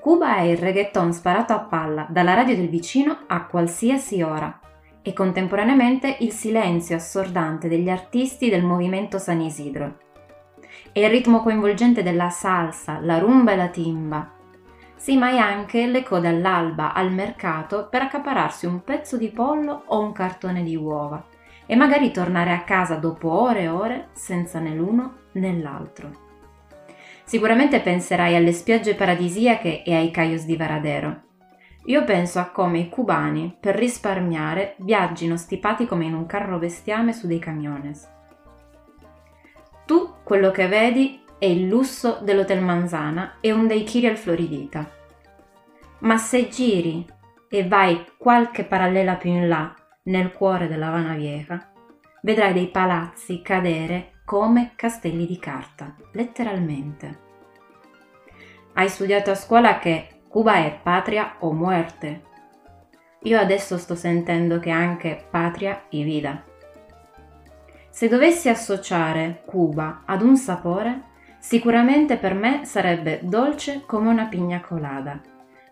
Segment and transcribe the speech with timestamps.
[0.00, 4.58] Cuba è il reggaeton sparato a palla dalla radio del vicino a qualsiasi ora
[5.00, 9.98] e contemporaneamente il silenzio assordante degli artisti del movimento San Isidro.
[10.90, 14.30] È il ritmo coinvolgente della salsa, la rumba e la timba.
[14.96, 19.84] Sì, ma è anche le code all'alba al mercato per accapararsi un pezzo di pollo
[19.86, 21.24] o un cartone di uova
[21.64, 26.30] e magari tornare a casa dopo ore e ore senza né l'uno né l'altro.
[27.32, 31.22] Sicuramente penserai alle spiagge paradisiache e ai cayos di Varadero.
[31.86, 37.14] Io penso a come i cubani, per risparmiare, viaggino stipati come in un carro bestiame
[37.14, 38.06] su dei camiones.
[39.86, 44.86] Tu quello che vedi è il lusso dell'Hotel Manzana e un daiquiri al Floridita.
[46.00, 47.02] Ma se giri
[47.48, 51.72] e vai qualche parallela più in là, nel cuore della Havana Vieja,
[52.20, 57.21] vedrai dei palazzi cadere come castelli di carta, letteralmente.
[58.74, 62.22] Hai studiato a scuola che Cuba è patria o muerte.
[63.24, 66.42] Io adesso sto sentendo che anche patria e vida.
[67.90, 71.02] Se dovessi associare Cuba ad un sapore,
[71.38, 75.20] sicuramente per me sarebbe dolce come una pigna colada,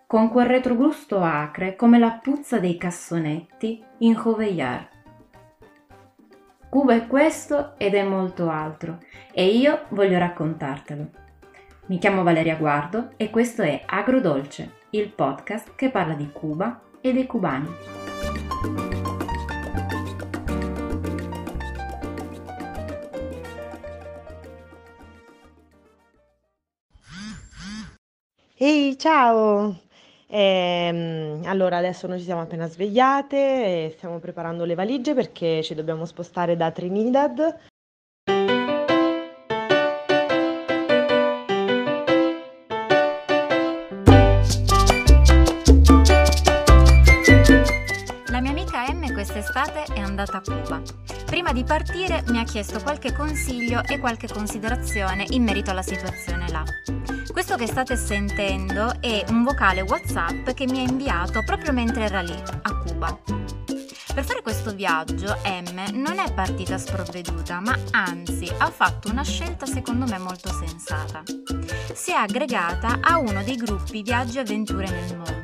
[0.05, 4.87] con quel retrogusto acre come la puzza dei cassonetti in Joveillar.
[6.69, 8.99] Cuba è questo ed è molto altro
[9.33, 11.29] e io voglio raccontartelo.
[11.87, 17.11] Mi chiamo Valeria Guardo e questo è Agrodolce, il podcast che parla di Cuba e
[17.11, 17.69] dei cubani.
[28.57, 29.75] Ehi, ciao!
[30.27, 35.73] Ehm, allora, adesso noi ci siamo appena svegliate e stiamo preparando le valigie perché ci
[35.73, 37.70] dobbiamo spostare da Trinidad.
[48.31, 50.81] La mia amica M quest'estate è andata a Cuba.
[51.25, 56.49] Prima di partire mi ha chiesto qualche consiglio e qualche considerazione in merito alla situazione
[56.49, 56.63] là.
[57.29, 62.21] Questo che state sentendo è un vocale WhatsApp che mi ha inviato proprio mentre era
[62.21, 63.19] lì, a Cuba.
[64.13, 69.65] Per fare questo viaggio M non è partita sprovveduta, ma anzi ha fatto una scelta
[69.65, 71.23] secondo me molto sensata.
[71.93, 75.40] Si è aggregata a uno dei gruppi Viaggi e Avventure nel mondo,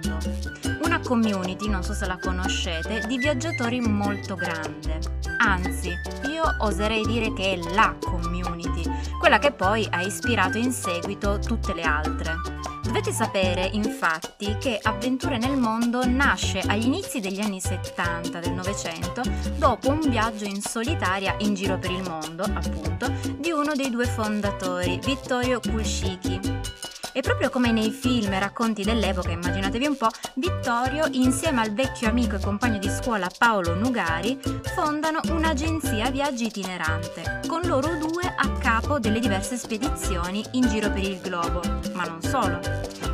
[1.07, 5.00] community, non so se la conoscete, di viaggiatori molto grande.
[5.38, 5.94] Anzi,
[6.29, 8.84] io oserei dire che è la community,
[9.18, 12.35] quella che poi ha ispirato in seguito tutte le altre.
[12.84, 19.22] Dovete sapere infatti che Avventure nel mondo nasce agli inizi degli anni 70 del Novecento
[19.56, 24.06] dopo un viaggio in solitaria in giro per il mondo, appunto, di uno dei due
[24.06, 26.87] fondatori, Vittorio Kulshiki.
[27.17, 32.07] E proprio come nei film e racconti dell'epoca, immaginatevi un po', Vittorio, insieme al vecchio
[32.07, 34.39] amico e compagno di scuola Paolo Nugari,
[34.75, 41.01] fondano un'agenzia viaggi itinerante, con loro due a capo delle diverse spedizioni in giro per
[41.01, 41.61] il globo.
[41.95, 42.59] Ma non solo.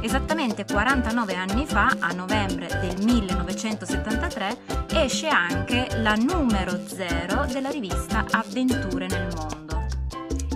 [0.01, 4.57] Esattamente 49 anni fa, a novembre del 1973,
[4.95, 9.72] esce anche la numero 0 della rivista Avventure nel mondo.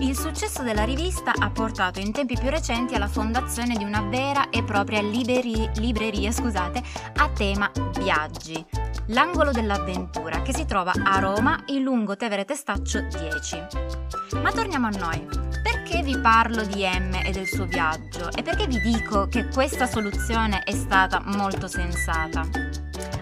[0.00, 4.48] Il successo della rivista ha portato in tempi più recenti alla fondazione di una vera
[4.48, 6.82] e propria liberi- libreria scusate,
[7.16, 8.64] a tema viaggi,
[9.06, 14.40] l'angolo dell'avventura, che si trova a Roma in lungo Tevere Testaccio 10.
[14.40, 15.26] Ma torniamo a noi.
[15.62, 19.86] Perché vi parlo di M e del suo viaggio e perché vi dico che questa
[19.86, 22.46] soluzione è stata molto sensata?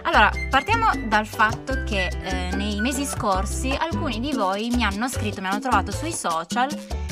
[0.07, 5.41] Allora, partiamo dal fatto che eh, nei mesi scorsi alcuni di voi mi hanno scritto,
[5.41, 6.69] mi hanno trovato sui social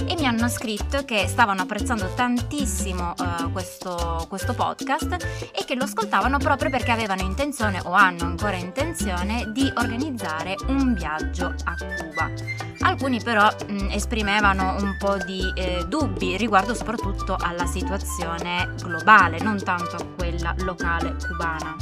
[0.08, 5.84] e mi hanno scritto che stavano apprezzando tantissimo eh, questo, questo podcast e che lo
[5.84, 12.32] ascoltavano proprio perché avevano intenzione o hanno ancora intenzione di organizzare un viaggio a Cuba.
[12.80, 19.62] Alcuni però mh, esprimevano un po' di eh, dubbi riguardo soprattutto alla situazione globale, non
[19.62, 21.76] tanto a quella locale cubana.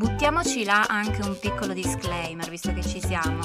[0.00, 3.40] Buttiamoci là anche un piccolo disclaimer, visto che ci siamo.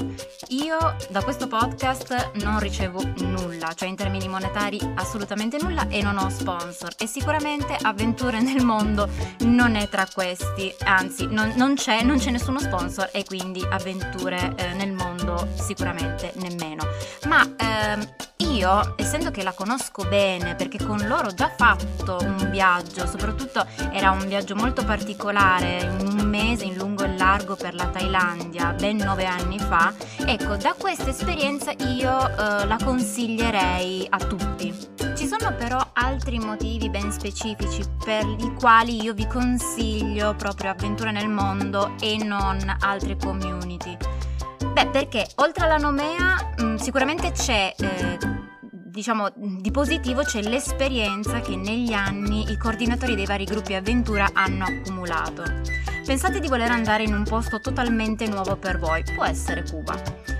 [0.50, 0.78] Io
[1.10, 6.30] da questo podcast non ricevo nulla, cioè in termini monetari assolutamente nulla e non ho
[6.30, 9.08] sponsor e sicuramente avventure nel mondo
[9.42, 14.54] non è tra questi, anzi non, non c'è, non c'è nessuno sponsor e quindi avventure
[14.56, 16.84] eh, nel mondo sicuramente nemmeno.
[17.28, 22.50] Ma ehm, io, essendo che la conosco bene, perché con loro ho già fatto un
[22.52, 27.88] viaggio, soprattutto era un viaggio molto particolare, in un mese in lungo largo per la
[27.88, 29.94] Thailandia, ben nove anni fa,
[30.26, 34.74] ecco, da questa esperienza io eh, la consiglierei a tutti.
[35.16, 40.70] Ci Ci sono però altri motivi ben specifici per i quali io vi consiglio proprio
[40.70, 43.98] Avventure nel mondo e non altre community.
[44.72, 48.20] Beh, perché oltre alla nomea mh, mm, sicuramente c'è, eh,
[48.96, 54.64] diciamo, di positivo c'è l'esperienza che negli anni i coordinatori dei vari gruppi avventura hanno
[54.64, 55.44] accumulato.
[56.06, 60.35] Pensate di voler andare in un posto totalmente nuovo per voi, può essere Cuba.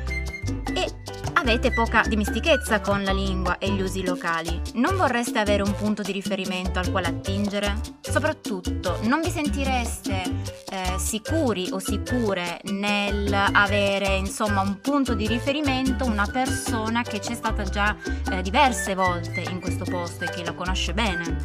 [1.48, 4.60] Avete poca dimestichezza con la lingua e gli usi locali.
[4.74, 7.80] Non vorreste avere un punto di riferimento al quale attingere?
[8.02, 10.24] Soprattutto, non vi sentireste
[10.72, 17.36] eh, sicuri o sicure nel avere insomma un punto di riferimento, una persona che c'è
[17.36, 17.96] stata già
[18.32, 21.44] eh, diverse volte in questo posto e che la conosce bene?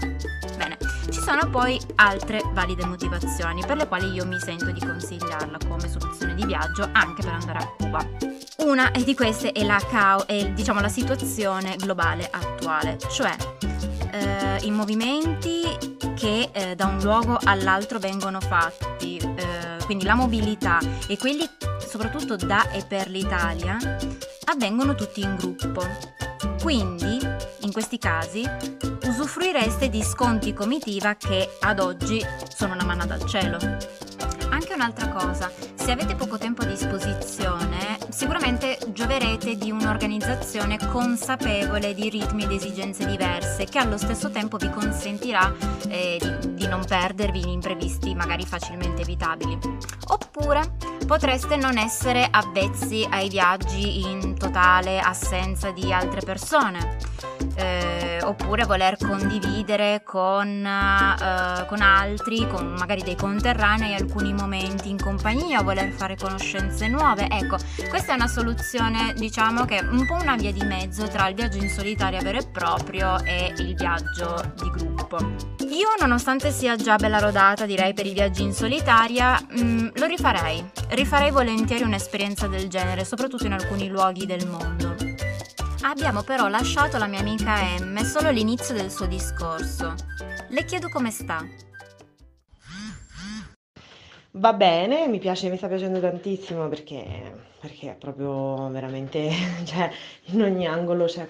[0.57, 5.59] Bene, ci sono poi altre valide motivazioni per le quali io mi sento di consigliarla
[5.69, 8.07] come soluzione di viaggio anche per andare a Cuba.
[8.59, 13.35] Una di queste è la, cao- è, diciamo, la situazione globale attuale, cioè
[14.13, 15.63] eh, i movimenti
[16.15, 21.49] che eh, da un luogo all'altro vengono fatti, eh, quindi la mobilità e quelli
[21.79, 23.77] soprattutto da e per l'Italia
[24.45, 26.20] avvengono tutti in gruppo.
[26.61, 27.19] Quindi,
[27.61, 28.45] in questi casi,
[29.07, 32.23] usufruireste di sconti comitiva che ad oggi
[32.55, 33.59] sono una manna dal cielo.
[34.51, 42.09] Anche un'altra cosa, se avete poco tempo a disposizione, sicuramente gioverete di un'organizzazione consapevole di
[42.09, 45.55] ritmi ed esigenze diverse, che allo stesso tempo vi consentirà
[45.89, 49.59] eh, di, di non perdervi in imprevisti magari facilmente evitabili.
[50.09, 50.77] Oppure
[51.07, 56.99] potreste non essere avvezzi ai viaggi in totale assenza di altre persone
[57.57, 64.99] eh, oppure voler condividere con, eh, con, altri, con magari dei conterranei, alcuni momenti in
[64.99, 67.29] compagnia, voler fare conoscenze nuove.
[67.29, 67.57] Ecco,
[67.89, 71.35] questa è una soluzione, diciamo che è un po' una via di mezzo tra il
[71.35, 75.19] viaggio in solitaria vero e proprio e il viaggio di gruppo.
[75.71, 80.07] Io, nonostante sia già bella rodata, direi per i viaggi in solitaria, mh, mm, lo
[80.07, 80.69] rifarei.
[80.89, 85.00] Rifarei volentieri un'esperienza del genere, soprattutto in alcuni luoghi del mondo.
[85.83, 89.95] Abbiamo però lasciato la mia amica M solo all'inizio del suo discorso.
[90.49, 91.43] Le chiedo come sta.
[94.33, 99.31] Va bene, mi piace, mi sta piacendo tantissimo perché, perché è proprio veramente,
[99.65, 99.91] cioè,
[100.27, 101.27] in ogni angolo c'è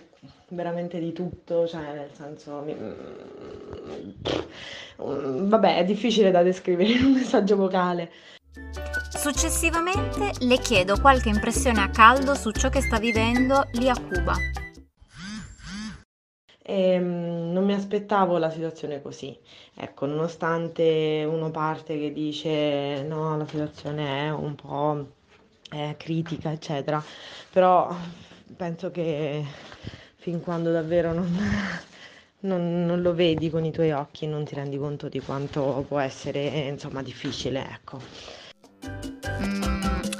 [0.49, 2.91] veramente di tutto, cioè, nel senso, mi, mm,
[5.49, 8.11] vabbè, è difficile da descrivere in un messaggio vocale.
[9.11, 14.35] Successivamente le chiedo qualche impressione a caldo su ciò che sta vivendo lì a Cuba.
[16.63, 19.37] E, ehm, non mi aspettavo la situazione così.
[19.75, 25.07] Ecco, nonostante uno parte che dice no, la situazione è un po'
[25.69, 27.03] è critica, eccetera,
[27.51, 27.95] però
[28.57, 29.45] penso che
[30.17, 31.29] fin quando davvero non,
[32.41, 35.99] non, non, lo vedi con i tuoi occhi non ti rendi conto di quanto può
[35.99, 38.50] essere insomma difficile, ecco.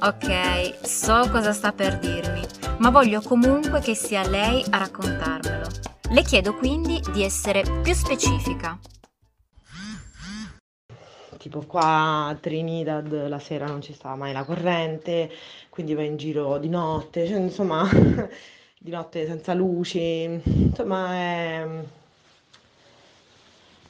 [0.03, 2.41] Ok, so cosa sta per dirmi,
[2.79, 5.67] ma voglio comunque che sia lei a raccontarmelo.
[6.09, 8.79] Le chiedo quindi di essere più specifica.
[11.37, 15.31] Tipo qua a Trinidad la sera non ci stava mai la corrente,
[15.69, 17.87] quindi vai in giro di notte, cioè, insomma,
[18.81, 21.67] di notte senza luci, insomma è,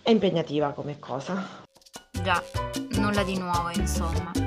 [0.02, 1.62] è impegnativa come cosa.
[2.11, 2.43] Già,
[2.99, 4.39] nulla di nuovo insomma.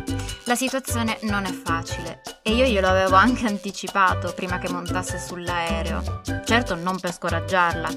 [0.53, 6.21] La situazione non è facile e io glielo avevo anche anticipato prima che montasse sull'aereo.
[6.45, 7.89] Certo non per scoraggiarla.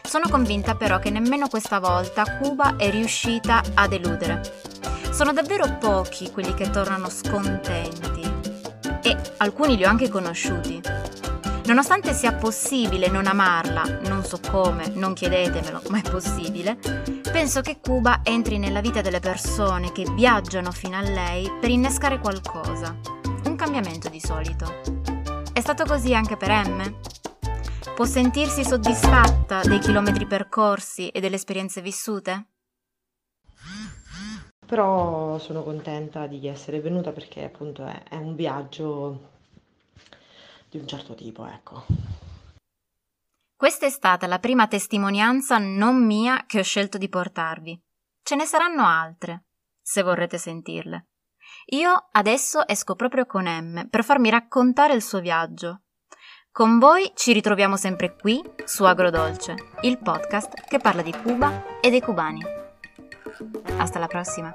[0.00, 4.40] Sono convinta però che nemmeno questa volta Cuba è riuscita a deludere.
[5.10, 8.22] Sono davvero pochi quelli che tornano scontenti
[9.02, 10.80] e alcuni li ho anche conosciuti.
[11.64, 16.78] Nonostante sia possibile non amarla, non so come, non chiedetemelo, ma è possibile,
[17.30, 22.18] penso che Cuba entri nella vita delle persone che viaggiano fino a lei per innescare
[22.18, 22.96] qualcosa,
[23.44, 24.66] un cambiamento di solito.
[25.52, 27.00] È stato così anche per M?
[27.94, 32.46] Può sentirsi soddisfatta dei chilometri percorsi e delle esperienze vissute?
[34.66, 39.28] Però sono contenta di essere venuta perché appunto è, è un viaggio
[40.68, 41.84] di un certo tipo, ecco.
[43.60, 47.78] Questa è stata la prima testimonianza non mia che ho scelto di portarvi.
[48.22, 49.48] Ce ne saranno altre,
[49.82, 51.08] se vorrete sentirle.
[51.72, 55.82] Io adesso esco proprio con M per farmi raccontare il suo viaggio.
[56.50, 61.90] Con voi ci ritroviamo sempre qui su Agrodolce, il podcast che parla di Cuba e
[61.90, 62.40] dei cubani.
[63.76, 64.54] Hasta la prossima!